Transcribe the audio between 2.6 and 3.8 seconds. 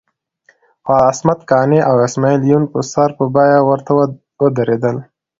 په سر په بیه